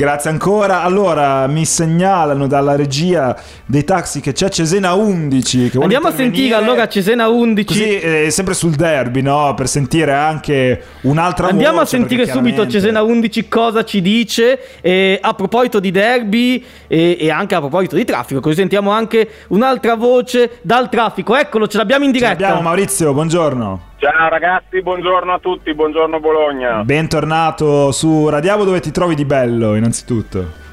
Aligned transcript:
Grazie 0.00 0.30
ancora. 0.30 0.82
Allora, 0.82 1.46
mi 1.46 1.66
segnalano 1.66 2.46
dalla 2.46 2.74
regia 2.74 3.36
dei 3.66 3.84
taxi 3.84 4.20
che 4.20 4.32
c'è 4.32 4.48
Cesena 4.48 4.94
11. 4.94 5.68
Che 5.68 5.78
Andiamo 5.78 6.08
a 6.08 6.14
sentire 6.14 6.54
allora 6.54 6.88
Cesena 6.88 7.28
11. 7.28 7.66
Così, 7.66 7.98
eh, 8.00 8.30
sempre 8.30 8.54
sul 8.54 8.76
derby, 8.76 9.20
no? 9.20 9.52
Per 9.54 9.68
sentire 9.68 10.14
anche 10.14 10.82
un'altra 11.02 11.48
Andiamo 11.48 11.80
voce, 11.80 11.96
a 11.96 11.98
sentire 11.98 12.26
subito 12.26 12.66
Cesena 12.66 13.02
11 13.02 13.46
cosa 13.48 13.84
ci 13.84 14.00
dice 14.00 14.58
eh, 14.80 15.18
a 15.20 15.34
proposito 15.34 15.78
di 15.80 15.90
derby 15.90 16.64
e, 16.86 17.18
e 17.20 17.30
anche 17.30 17.54
a 17.54 17.58
proposito 17.58 17.94
di 17.94 18.06
traffico. 18.06 18.40
Così 18.40 18.54
sentiamo 18.54 18.92
anche 18.92 19.28
un'altra 19.48 19.96
voce 19.96 20.60
dal 20.62 20.88
traffico. 20.88 21.36
Eccolo, 21.36 21.66
ce 21.66 21.76
l'abbiamo 21.76 22.06
in 22.06 22.14
Ce 22.14 22.20
diretta. 22.20 22.40
l'abbiamo 22.40 22.62
Maurizio, 22.62 23.12
buongiorno. 23.12 23.88
Ciao 24.00 24.30
ragazzi, 24.30 24.80
buongiorno 24.80 25.34
a 25.34 25.38
tutti, 25.40 25.74
buongiorno 25.74 26.20
Bologna. 26.20 26.82
Bentornato 26.84 27.92
su 27.92 28.30
Radiavo 28.30 28.64
dove 28.64 28.80
ti 28.80 28.90
trovi 28.90 29.14
di 29.14 29.26
bello, 29.26 29.74
innanzitutto. 29.74 30.68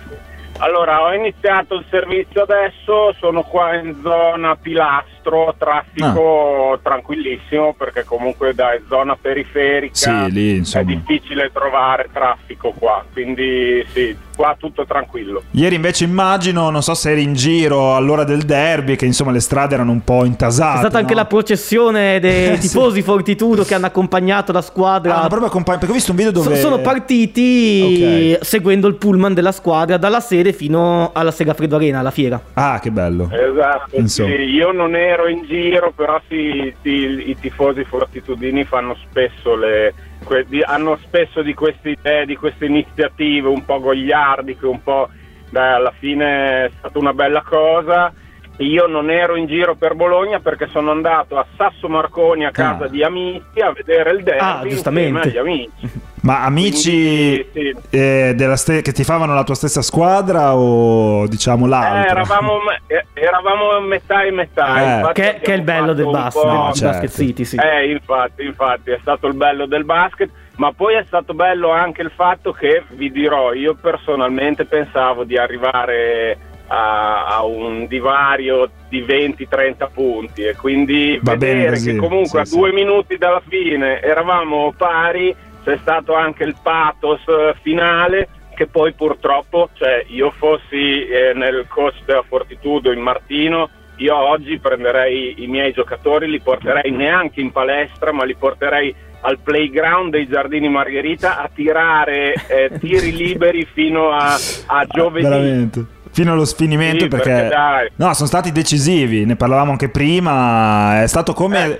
Allora, 0.59 1.03
ho 1.03 1.13
iniziato 1.13 1.75
il 1.75 1.85
servizio 1.89 2.43
adesso, 2.43 3.13
sono 3.19 3.43
qua 3.43 3.75
in 3.75 3.95
zona 4.01 4.55
Pilastro, 4.55 5.53
traffico 5.57 6.71
Ah. 6.71 6.79
tranquillissimo 6.81 7.73
perché 7.77 8.05
comunque 8.05 8.55
da 8.55 8.69
zona 8.87 9.15
periferica 9.19 9.93
Sì, 9.93 10.31
lì, 10.31 10.63
è 10.73 10.83
difficile 10.83 11.51
trovare 11.51 12.07
traffico 12.13 12.71
qua, 12.71 13.03
quindi 13.11 13.85
sì, 13.89 14.17
qua 14.37 14.55
tutto 14.57 14.85
tranquillo. 14.85 15.41
Ieri 15.51 15.75
invece 15.75 16.03
immagino, 16.03 16.69
non 16.69 16.83
so 16.83 16.93
se 16.93 17.11
eri 17.11 17.23
in 17.23 17.33
giro 17.33 17.95
all'ora 17.95 18.23
del 18.23 18.43
derby, 18.43 18.95
che 18.95 19.05
insomma 19.05 19.31
le 19.31 19.39
strade 19.39 19.73
erano 19.73 19.91
un 19.91 20.03
po' 20.03 20.23
intasate. 20.25 20.75
È 20.75 20.79
stata 20.81 20.99
anche 20.99 21.13
no? 21.13 21.19
la 21.21 21.25
processione 21.25 22.19
dei 22.19 22.51
Eh, 22.51 22.55
sì. 22.61 22.67
tifosi 22.69 23.01
Fortitudo 23.01 23.63
che 23.63 23.73
hanno 23.73 23.87
accompagnato 23.87 24.51
la 24.51 24.61
squadra. 24.61 25.21
Ah, 25.23 25.27
proprio 25.27 25.47
accompagn- 25.47 25.79
perché 25.79 25.91
ho 25.91 25.95
visto 25.95 26.11
un 26.11 26.17
video 26.17 26.33
So- 26.33 26.43
dove... 26.43 26.55
sono 26.59 26.77
partiti 26.79 28.35
Ok. 28.37 28.45
seguendo 28.45 28.87
il 28.87 28.95
pullman 28.95 29.33
della 29.33 29.51
squadra 29.51 29.97
dalla 29.97 30.19
sede 30.19 30.53
fino 30.53 31.09
alla 31.13 31.31
Segafredo 31.31 31.75
Arena, 31.77 31.99
alla 31.99 32.11
fiera. 32.11 32.39
Ah, 32.53 32.79
che 32.79 32.91
bello. 32.91 33.29
Esatto, 33.31 33.95
Insomma. 33.97 34.29
sì, 34.35 34.41
io 34.43 34.71
non 34.71 34.95
ero 34.95 35.27
in 35.27 35.45
giro, 35.45 35.91
però 35.95 36.21
sì, 36.27 36.71
sì, 36.83 37.29
i 37.29 37.35
tifosi 37.39 37.83
fortitudini 37.85 38.63
fanno 38.65 38.95
spesso 39.09 39.55
le, 39.55 39.93
que- 40.27 40.45
di- 40.47 40.61
hanno 40.61 40.97
spesso 41.03 41.41
di 41.41 41.53
queste 41.53 41.91
idee, 41.91 42.25
di 42.25 42.35
queste 42.35 42.65
iniziative 42.65 43.47
un 43.47 43.63
po' 43.65 43.79
gogliardiche, 43.79 44.65
un 44.65 44.83
po' 44.83 45.07
dai, 45.49 45.73
alla 45.73 45.93
fine 45.97 46.65
è 46.65 46.71
stata 46.77 46.99
una 46.99 47.13
bella 47.13 47.41
cosa. 47.41 48.11
Io 48.59 48.87
non 48.87 49.11
ero 49.11 49.35
in 49.35 49.45
giro 49.45 49.75
per 49.75 49.93
Bologna 49.93 50.39
perché 50.39 50.67
sono 50.71 50.89
andato 50.89 51.37
a 51.37 51.45
Sasso 51.55 51.87
Marconi 51.87 52.43
a 52.43 52.49
casa 52.51 52.85
Ah. 52.85 52.87
di 52.87 53.03
amici 53.03 53.59
a 53.61 53.71
vedere 53.71 54.11
il 54.11 54.23
derby 54.23 54.41
Ah, 54.43 54.61
giustamente. 54.67 55.27
agli 55.29 55.37
amici. 55.37 55.69
Ma 56.27 56.43
amici 56.43 57.47
Quindi, 57.51 57.79
sì. 57.89 57.97
eh, 57.97 58.33
della 58.35 58.57
ste- 58.57 58.81
che 58.81 58.91
ti 58.91 59.03
favano 59.03 59.33
la 59.35 59.43
tua 59.43 59.53
stessa 59.55 59.81
squadra 59.83 60.55
o 60.55 61.25
diciamo 61.27 61.65
Eh, 61.65 61.69
l'altra? 61.69 62.05
eravamo, 62.09 62.59
eh, 62.87 63.05
eravamo 63.19 63.79
metà 63.81 64.23
e 64.23 64.31
metà. 64.31 65.09
Eh. 65.09 65.13
Che, 65.13 65.39
che 65.41 65.53
è 65.53 65.55
il 65.55 65.63
bello 65.63 65.93
del 65.93 66.09
basket, 66.09 66.43
del 66.43 66.53
No, 66.53 66.73
certo. 66.73 66.99
basket 66.99 67.11
City, 67.11 67.45
sì. 67.45 67.57
Eh, 67.57 67.91
infatti, 67.91 68.43
infatti, 68.43 68.91
è 68.91 68.97
stato 69.01 69.27
il 69.27 69.33
bello 69.33 69.65
del 69.65 69.85
basket, 69.85 70.29
ma 70.57 70.71
poi 70.71 70.95
è 70.95 71.03
stato 71.05 71.33
bello 71.33 71.71
anche 71.71 72.01
il 72.01 72.11
fatto 72.13 72.51
che, 72.51 72.83
vi 72.89 73.11
dirò, 73.11 73.53
io 73.53 73.75
personalmente 73.75 74.65
pensavo 74.65 75.23
di 75.23 75.37
arrivare 75.37 76.37
a, 76.67 77.25
a 77.25 77.43
un 77.45 77.87
divario 77.87 78.69
di 78.89 79.01
20-30 79.03 79.87
punti 79.93 80.43
e 80.43 80.55
quindi 80.55 81.19
Va 81.21 81.35
bene 81.35 81.53
vedere 81.53 81.75
così, 81.75 81.91
che 81.91 81.97
comunque 81.97 82.45
sì, 82.45 82.55
a 82.55 82.57
due 82.57 82.71
minuti 82.73 83.17
dalla 83.17 83.41
fine 83.47 84.01
eravamo 84.01 84.73
pari, 84.75 85.35
c'è 85.63 85.77
stato 85.81 86.13
anche 86.13 86.43
il 86.43 86.55
pathos 86.61 87.21
eh, 87.27 87.55
finale 87.61 88.29
che 88.57 88.65
poi 88.65 88.91
purtroppo, 88.93 89.69
cioè 89.73 90.03
io 90.07 90.33
fossi 90.35 91.05
eh, 91.05 91.33
nel 91.35 91.67
coach 91.69 91.97
della 92.05 92.23
Fortitudo 92.27 92.91
in 92.91 92.99
Martino, 92.99 93.69
io 93.97 94.15
oggi 94.15 94.57
prenderei 94.57 95.43
i 95.43 95.47
miei 95.47 95.71
giocatori, 95.73 96.27
li 96.27 96.39
porterei 96.39 96.89
neanche 96.91 97.39
in 97.39 97.51
palestra, 97.51 98.11
ma 98.11 98.25
li 98.25 98.35
porterei 98.35 98.93
al 99.21 99.37
playground 99.43 100.11
dei 100.11 100.27
Giardini 100.27 100.69
Margherita 100.69 101.37
a 101.39 101.49
tirare 101.53 102.33
eh, 102.47 102.71
tiri 102.81 103.11
liberi 103.15 103.67
fino 103.71 104.09
a, 104.09 104.33
a 104.65 104.85
giovedì. 104.89 105.27
Veramente. 105.27 105.85
Fino 106.09 106.31
allo 106.31 106.45
sfinimento 106.45 107.03
Sì, 107.03 107.07
perché... 107.09 107.29
perché 107.29 107.47
dai. 107.49 107.89
No, 107.97 108.11
sono 108.15 108.27
stati 108.27 108.51
decisivi, 108.51 109.23
ne 109.25 109.35
parlavamo 109.35 109.69
anche 109.71 109.89
prima, 109.89 111.03
è 111.03 111.07
stato 111.07 111.33
come 111.33 111.77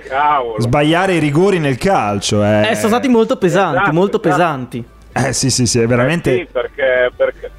sbagliare 0.58 1.14
i 1.14 1.18
rigori 1.18 1.58
nel 1.58 1.76
calcio. 1.76 2.44
Eh, 2.44 2.68
Eh, 2.70 2.74
sono 2.76 2.88
stati 2.88 3.08
molto 3.08 3.36
pesanti, 3.36 3.78
Esatto, 3.78 3.92
molto 3.92 4.22
esatto. 4.22 4.28
pesanti. 4.36 4.84
Eh 5.12 5.32
sì, 5.32 5.50
sì, 5.50 5.66
sì, 5.66 5.80
è 5.80 5.86
veramente... 5.86 6.32
Eh 6.34 6.38
sì, 6.38 6.48
perché, 6.50 7.12
perché 7.14 7.50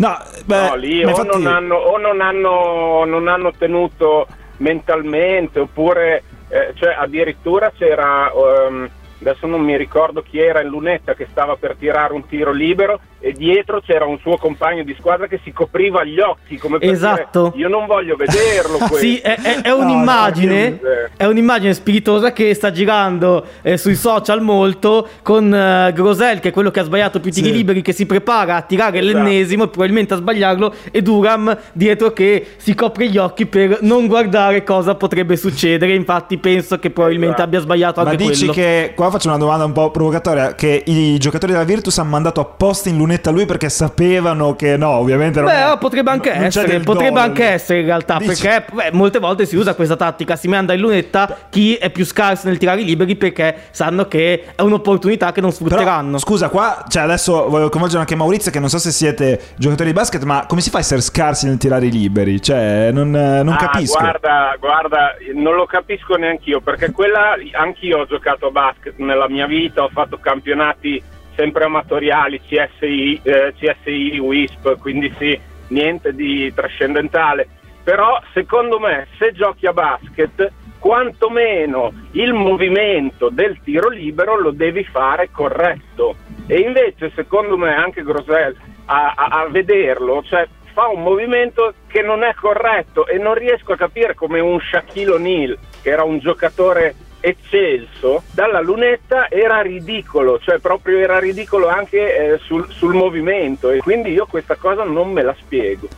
No, 0.00 0.16
beh, 0.44 0.68
no, 0.68 0.74
lì 0.76 1.04
o, 1.04 1.08
infatti- 1.08 1.42
non 1.42 1.46
hanno, 1.46 1.74
o 1.74 1.98
non 1.98 2.20
hanno, 2.20 3.04
non 3.04 3.28
hanno 3.28 3.52
tenuto 3.56 4.26
mentalmente 4.58 5.60
oppure 5.60 6.22
eh, 6.48 6.72
cioè 6.74 6.94
addirittura 6.98 7.72
c'era 7.76 8.30
ehm, 8.30 8.88
adesso 9.20 9.46
non 9.46 9.60
mi 9.62 9.76
ricordo 9.76 10.22
chi 10.22 10.38
era 10.38 10.62
in 10.62 10.68
lunetta 10.68 11.14
che 11.14 11.26
stava 11.30 11.56
per 11.56 11.76
tirare 11.76 12.12
un 12.12 12.26
tiro 12.26 12.52
libero 12.52 13.00
e 13.20 13.32
dietro 13.32 13.80
c'era 13.80 14.06
un 14.06 14.18
suo 14.20 14.36
compagno 14.38 14.82
di 14.82 14.94
squadra 14.98 15.26
che 15.26 15.40
si 15.44 15.52
copriva 15.52 16.02
gli 16.04 16.18
occhi 16.18 16.56
come 16.56 16.78
per 16.78 16.88
Esatto. 16.90 17.50
dire, 17.54 17.64
io 17.64 17.68
non 17.68 17.86
voglio 17.86 18.16
vederlo 18.16 18.78
Sì, 18.96 19.18
è, 19.18 19.36
è- 19.40 19.60
è 19.62 19.70
un'immagine, 19.72 20.68
no, 20.70 20.76
io- 20.88 21.08
è 21.16 21.24
un'immagine 21.26 21.74
spiritosa 21.74 22.32
che 22.32 22.52
sta 22.54 22.70
girando 22.70 23.44
eh, 23.62 23.76
sui 23.76 23.94
social 23.94 24.40
molto 24.40 25.06
con 25.22 25.52
eh, 25.54 25.92
Grosel, 25.94 26.40
che 26.40 26.48
è 26.48 26.52
quello 26.52 26.70
che 26.70 26.80
ha 26.80 26.84
sbagliato 26.84 27.20
più 27.20 27.30
tiri 27.30 27.48
Sì. 27.48 27.52
liberi, 27.52 27.82
che 27.82 27.92
si 27.92 28.06
prepara 28.06 28.56
a 28.56 28.62
tirare 28.62 28.98
Esatto. 29.00 29.14
l'ennesimo 29.18 29.64
e 29.64 29.68
probabilmente 29.68 30.14
a 30.14 30.16
sbagliarlo, 30.16 30.74
e 30.90 31.02
Duram 31.02 31.56
dietro 31.72 32.12
che 32.12 32.46
si 32.56 32.74
copre 32.74 33.08
gli 33.08 33.18
occhi 33.18 33.46
per 33.46 33.78
non 33.82 34.06
guardare 34.06 34.64
cosa 34.64 34.94
potrebbe 34.94 35.36
succedere. 35.36 35.94
Infatti 35.94 36.38
penso 36.38 36.78
che 36.78 36.90
probabilmente 36.90 37.34
Esatto. 37.34 37.48
abbia 37.48 37.60
sbagliato 37.60 38.02
Ma 38.02 38.10
anche 38.10 38.24
dici 38.24 38.38
quello. 38.46 38.52
che 38.52 38.92
qua 38.96 39.10
faccio 39.10 39.28
una 39.28 39.36
domanda 39.38 39.64
un 39.64 39.72
po' 39.72 39.90
provocatoria: 39.90 40.54
che 40.54 40.82
i 40.86 41.18
giocatori 41.18 41.52
della 41.52 41.64
Virtus 41.64 41.98
hanno 41.98 42.10
mandato 42.10 42.40
apposta 42.40 42.88
in 42.88 42.96
lunetta 43.10 43.30
lui 43.30 43.44
perché 43.46 43.68
sapevano 43.68 44.54
che 44.56 44.76
no, 44.76 44.90
ovviamente 44.90 45.40
non 45.40 45.48
Beh, 45.50 45.56
è- 45.62 45.70
oh, 45.70 45.78
potrebbe 45.78 46.10
anche 46.10 46.32
non 46.34 46.44
essere, 46.44 46.80
potrebbe 46.80 47.10
gol. 47.10 47.18
anche 47.20 47.44
essere 47.44 47.80
in 47.80 47.86
realtà, 47.86 48.18
Dici- 48.18 48.42
perché 48.42 48.72
beh, 48.72 48.90
molte 48.92 49.18
volte 49.18 49.46
si 49.46 49.56
usa 49.56 49.74
questa 49.74 49.96
tattica, 49.96 50.36
si 50.36 50.48
manda 50.48 50.72
in 50.72 50.80
lunetta 50.80 51.36
chi 51.50 51.74
è 51.74 51.90
più 51.90 52.04
scarso 52.04 52.46
nel 52.48 52.58
tirare 52.58 52.80
i 52.80 52.84
liberi 52.84 53.16
perché 53.16 53.54
sanno 53.70 54.06
che 54.06 54.44
è 54.54 54.62
un'opportunità 54.62 55.32
che 55.32 55.40
non 55.40 55.50
Però, 55.52 55.66
sfrutteranno. 55.68 56.18
scusa, 56.18 56.48
qua, 56.48 56.84
cioè 56.88 57.02
adesso 57.02 57.48
voglio 57.48 57.68
coinvolgere 57.68 58.00
anche 58.00 58.14
Maurizio, 58.14 58.50
che 58.50 58.60
non 58.60 58.68
so 58.68 58.78
se 58.78 58.90
siete 58.90 59.40
giocatori 59.56 59.88
di 59.88 59.94
basket, 59.94 60.22
ma 60.22 60.46
come 60.46 60.60
si 60.60 60.70
fa 60.70 60.78
a 60.78 60.80
essere 60.80 61.00
scarsi 61.00 61.46
nel 61.46 61.56
tirare 61.58 61.86
i 61.86 61.90
liberi? 61.90 62.40
Cioè, 62.40 62.90
non, 62.92 63.14
eh, 63.14 63.42
non 63.42 63.54
Ah, 63.54 63.56
capisco. 63.56 63.98
Guarda, 63.98 64.56
guarda, 64.58 65.14
non 65.34 65.54
lo 65.54 65.66
capisco 65.66 66.14
neanch'io 66.16 66.60
perché 66.60 66.90
quella 66.92 67.34
anch'io 67.52 67.98
ho 67.98 68.06
giocato 68.06 68.46
a 68.46 68.50
basket 68.50 68.94
nella 68.96 69.28
mia 69.28 69.46
vita, 69.46 69.82
ho 69.82 69.90
fatto 69.92 70.18
campionati 70.18 71.02
sempre 71.40 71.64
amatoriali, 71.64 72.38
CSI, 72.46 73.20
eh, 73.22 73.54
CSI 73.58 74.18
WISP, 74.18 74.78
quindi 74.78 75.10
sì, 75.16 75.38
niente 75.68 76.12
di 76.14 76.52
trascendentale. 76.54 77.48
Però 77.82 78.20
secondo 78.34 78.78
me 78.78 79.06
se 79.16 79.32
giochi 79.32 79.66
a 79.66 79.72
basket 79.72 80.52
quantomeno 80.78 81.92
il 82.12 82.34
movimento 82.34 83.30
del 83.30 83.58
tiro 83.64 83.88
libero 83.88 84.38
lo 84.38 84.50
devi 84.50 84.84
fare 84.84 85.30
corretto 85.30 86.16
e 86.46 86.58
invece 86.58 87.10
secondo 87.14 87.56
me 87.56 87.74
anche 87.74 88.02
Grosel 88.02 88.54
a, 88.86 89.12
a- 89.14 89.40
a 89.42 89.48
vederlo 89.48 90.22
cioè 90.22 90.46
fa 90.72 90.88
un 90.88 91.02
movimento 91.02 91.74
che 91.86 92.00
non 92.00 92.22
è 92.22 92.32
corretto 92.34 93.06
e 93.06 93.18
non 93.18 93.34
riesco 93.34 93.72
a 93.72 93.76
capire 93.76 94.14
come 94.14 94.40
un 94.40 94.58
Shaquille 94.58 95.12
O'Neal 95.12 95.58
che 95.82 95.90
era 95.90 96.02
un 96.04 96.18
giocatore 96.18 96.94
eccelso 97.20 98.22
dalla 98.32 98.60
lunetta 98.60 99.28
era 99.28 99.60
ridicolo 99.60 100.38
cioè 100.38 100.58
proprio 100.58 100.98
era 100.98 101.18
ridicolo 101.18 101.68
anche 101.68 102.16
eh, 102.16 102.38
sul, 102.38 102.66
sul 102.70 102.94
movimento. 102.94 103.70
E 103.70 103.78
quindi 103.78 104.10
io 104.12 104.26
questa 104.26 104.56
cosa 104.56 104.84
non 104.84 105.12
me 105.12 105.22
la 105.22 105.34
spiego 105.38 105.88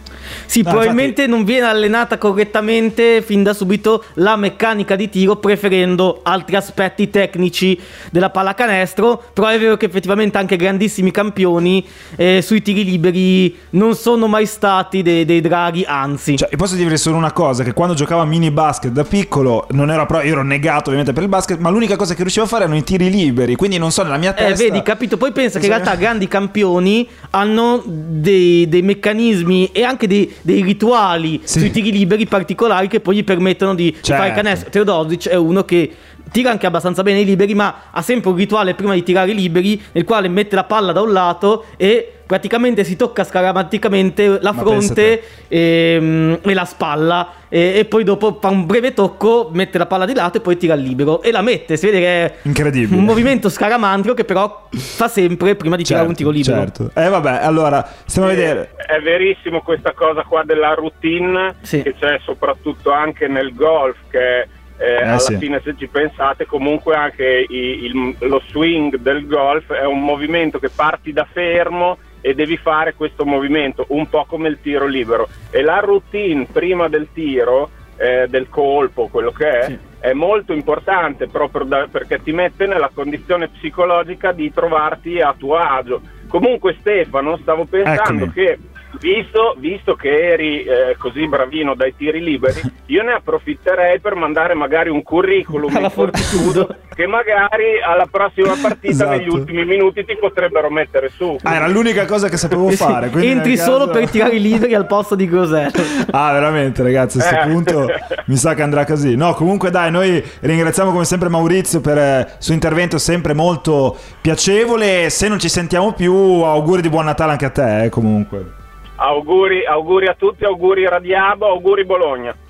Sì, 0.52 0.60
No, 0.60 0.68
probabilmente 0.68 1.26
non 1.26 1.44
viene 1.44 1.64
allenata 1.64 2.18
correttamente 2.18 3.22
fin 3.22 3.42
da 3.42 3.54
subito 3.54 4.04
la 4.16 4.36
meccanica 4.36 4.96
di 4.96 5.08
tiro, 5.08 5.36
preferendo 5.36 6.20
altri 6.22 6.56
aspetti 6.56 7.08
tecnici 7.08 7.80
della 8.10 8.28
pallacanestro. 8.28 9.22
Però 9.32 9.46
è 9.48 9.58
vero 9.58 9.78
che 9.78 9.86
effettivamente 9.86 10.36
anche 10.36 10.56
grandissimi 10.56 11.10
campioni 11.10 11.82
eh, 12.16 12.42
sui 12.42 12.60
tiri 12.60 12.84
liberi 12.84 13.56
non 13.70 13.94
sono 13.94 14.26
mai 14.26 14.44
stati 14.44 15.00
dei, 15.00 15.24
dei 15.24 15.40
draghi, 15.40 15.84
anzi. 15.86 16.36
Cioè, 16.36 16.50
io 16.50 16.58
posso 16.58 16.74
dire 16.74 16.98
solo 16.98 17.16
una 17.16 17.32
cosa: 17.32 17.64
che 17.64 17.72
quando 17.72 17.94
giocavo 17.94 18.20
a 18.20 18.26
mini 18.26 18.50
basket 18.50 18.92
da 18.92 19.04
piccolo, 19.04 19.66
non 19.70 19.90
ero 19.90 20.04
pro- 20.04 20.20
io 20.20 20.32
ero 20.32 20.42
negato 20.42 20.90
ovviamente 20.90 21.14
per 21.14 21.22
il 21.22 21.30
basket, 21.30 21.58
ma 21.60 21.70
l'unica 21.70 21.96
cosa 21.96 22.12
che 22.12 22.20
riuscivo 22.20 22.44
a 22.44 22.48
fare 22.48 22.64
erano 22.64 22.78
i 22.78 22.84
tiri 22.84 23.08
liberi. 23.08 23.56
Quindi 23.56 23.78
non 23.78 23.90
so, 23.90 24.02
nella 24.02 24.18
mia 24.18 24.34
Eh, 24.34 24.48
testa. 24.48 24.64
vedi, 24.64 24.82
capito? 24.82 25.16
Poi 25.16 25.32
pensa 25.32 25.58
che 25.58 25.64
in 25.64 25.70
Bisogna- 25.72 25.84
realtà 25.84 25.98
grandi 25.98 26.28
campioni 26.28 27.08
hanno 27.30 27.82
dei, 27.86 28.68
dei 28.68 28.82
meccanismi 28.82 29.70
e 29.72 29.82
anche 29.82 30.06
dei, 30.06 30.30
dei 30.42 30.62
rituali 30.62 31.40
Sì. 31.44 31.60
sui 31.60 31.70
tiri 31.70 31.90
liberi 31.92 32.26
particolari 32.26 32.88
che 32.88 33.00
poi 33.00 33.16
gli 33.16 33.24
permettono 33.24 33.74
di 33.74 33.90
Certo. 34.00 34.22
fare 34.22 34.34
canestro. 34.34 34.70
Teodosic 34.70 35.28
è 35.28 35.36
uno 35.36 35.64
che 35.64 35.90
tira 36.32 36.50
anche 36.50 36.66
abbastanza 36.66 37.02
bene 37.04 37.20
i 37.20 37.24
liberi, 37.24 37.54
ma 37.54 37.82
ha 37.90 38.02
sempre 38.02 38.30
un 38.30 38.36
rituale 38.36 38.74
prima 38.74 38.94
di 38.94 39.02
tirare 39.04 39.30
i 39.30 39.34
liberi 39.34 39.80
nel 39.92 40.04
quale 40.04 40.28
mette 40.28 40.56
la 40.56 40.64
palla 40.64 40.90
da 40.92 41.00
un 41.02 41.12
lato 41.12 41.66
e 41.76 42.10
praticamente 42.26 42.82
si 42.82 42.96
tocca 42.96 43.24
scaramanticamente 43.24 44.38
la 44.40 44.52
fronte 44.54 45.22
e, 45.48 46.38
e 46.42 46.54
la 46.54 46.64
spalla 46.64 47.32
e, 47.50 47.74
e 47.80 47.84
poi 47.84 48.04
dopo 48.04 48.38
fa 48.40 48.48
un 48.48 48.64
breve 48.64 48.94
tocco, 48.94 49.50
mette 49.52 49.76
la 49.76 49.84
palla 49.84 50.06
di 50.06 50.14
lato 50.14 50.38
e 50.38 50.40
poi 50.40 50.56
tira 50.56 50.72
il 50.74 50.80
libero 50.82 51.20
e 51.20 51.30
la 51.30 51.42
mette, 51.42 51.76
si 51.76 51.84
vede 51.86 51.98
che 51.98 52.06
è 52.24 52.34
Incredibile. 52.42 52.96
un 52.96 53.04
movimento 53.04 53.50
scaramantico 53.50 54.14
che 54.14 54.24
però 54.24 54.68
fa 54.70 55.08
sempre 55.08 55.54
prima 55.56 55.76
di 55.76 55.84
tirare 55.84 56.06
un 56.08 56.14
tiro 56.14 56.30
libero. 56.30 56.56
Certo. 56.60 56.90
Eh 56.94 57.08
vabbè, 57.08 57.40
allora, 57.42 57.86
stiamo 58.06 58.28
a 58.28 58.30
vedere. 58.30 58.70
È 58.76 58.98
verissimo 59.02 59.60
questa 59.60 59.92
cosa 59.92 60.22
qua 60.22 60.42
della 60.44 60.72
routine 60.72 61.56
Sì. 61.60 61.82
che 61.82 61.94
c'è 61.98 62.18
soprattutto 62.24 62.90
anche 62.92 63.28
nel 63.28 63.54
golf 63.54 63.96
che 64.10 64.48
eh, 64.78 64.96
alla 65.02 65.18
sì. 65.18 65.36
fine 65.36 65.60
se 65.62 65.74
ci 65.76 65.86
pensate 65.86 66.46
comunque 66.46 66.94
anche 66.94 67.44
i- 67.48 67.84
il- 67.84 68.16
lo 68.20 68.42
swing 68.48 68.96
del 68.96 69.26
golf 69.26 69.72
è 69.72 69.84
un 69.84 70.02
movimento 70.02 70.58
che 70.58 70.70
parti 70.70 71.12
da 71.12 71.26
fermo 71.30 71.98
e 72.20 72.34
devi 72.34 72.56
fare 72.56 72.94
questo 72.94 73.24
movimento 73.24 73.84
un 73.88 74.08
po' 74.08 74.24
come 74.26 74.48
il 74.48 74.58
tiro 74.62 74.86
libero 74.86 75.28
e 75.50 75.60
la 75.62 75.78
routine 75.80 76.46
prima 76.50 76.88
del 76.88 77.08
tiro 77.12 77.70
eh, 77.98 78.26
del 78.28 78.48
colpo 78.48 79.08
quello 79.08 79.30
che 79.30 79.48
è 79.58 79.64
Sì. 79.66 79.78
è 80.00 80.12
molto 80.14 80.52
importante 80.52 81.28
proprio 81.28 81.64
da- 81.64 81.86
perché 81.90 82.20
ti 82.22 82.32
mette 82.32 82.66
nella 82.66 82.90
condizione 82.92 83.48
psicologica 83.48 84.32
di 84.32 84.52
trovarti 84.52 85.20
a 85.20 85.34
tuo 85.38 85.56
agio 85.56 86.00
comunque 86.28 86.76
Stefano 86.80 87.36
stavo 87.36 87.64
pensando 87.66 88.24
Eccomi. 88.24 88.32
che 88.32 88.58
Visto, 89.00 89.56
visto 89.58 89.94
che 89.94 90.32
eri 90.32 90.62
eh, 90.62 90.96
così 90.98 91.26
bravino 91.26 91.74
dai 91.74 91.94
tiri 91.96 92.22
liberi, 92.22 92.60
io 92.86 93.02
ne 93.02 93.12
approfitterei 93.12 94.00
per 94.00 94.14
mandare 94.14 94.54
magari 94.54 94.90
un 94.90 95.02
curriculum 95.02 95.74
Alla 95.76 95.88
fortitudo 95.88 96.68
che 96.94 97.06
magari 97.06 97.80
alla 97.84 98.06
prossima 98.08 98.54
partita 98.60 98.92
Esatto. 98.92 99.10
negli 99.10 99.28
ultimi 99.28 99.64
minuti 99.64 100.04
ti 100.04 100.16
potrebbero 100.16 100.70
mettere 100.70 101.08
su. 101.08 101.36
Ah, 101.42 101.54
era 101.54 101.66
l'unica 101.68 102.04
cosa 102.04 102.28
che 102.28 102.36
sapevo 102.36 102.68
fare. 102.70 103.10
Entri 103.14 103.56
caso- 103.56 103.70
solo 103.72 103.88
per 103.90 104.08
tirare 104.10 104.36
i 104.36 104.40
liberi 104.40 104.74
al 104.74 104.86
posto 104.86 105.14
di 105.14 105.26
Grosello. 105.26 105.70
Ah, 106.14 106.32
veramente, 106.32 106.82
ragazzi, 106.82 107.18
a 107.18 107.22
questo 107.22 107.40
Eh. 107.48 107.50
punto 107.50 107.86
mi 108.26 108.36
sa 108.36 108.54
che 108.54 108.62
andrà 108.62 108.84
così. 108.84 109.16
No, 109.16 109.32
comunque, 109.34 109.70
dai, 109.70 109.90
noi 109.90 110.22
ringraziamo 110.40 110.90
come 110.92 111.04
sempre 111.06 111.28
Maurizio 111.30 111.80
per 111.80 111.96
eh, 111.96 112.18
il 112.20 112.34
suo 112.38 112.52
intervento 112.54 112.98
sempre 112.98 113.32
molto 113.32 113.96
piacevole. 114.20 115.08
Se 115.10 115.28
non 115.28 115.38
ci 115.38 115.48
sentiamo 115.48 115.92
più, 115.92 116.12
auguri 116.14 116.82
di 116.82 116.90
buon 116.90 117.06
Natale 117.06 117.32
anche 117.32 117.46
a 117.46 117.50
te, 117.50 117.84
eh, 117.84 117.88
comunque. 117.88 118.60
Auguri, 119.02 119.66
auguri 119.66 120.06
a 120.06 120.14
tutti, 120.14 120.44
auguri 120.44 120.86
Radiabo, 120.86 121.46
auguri 121.46 121.84
Bologna. 121.84 122.32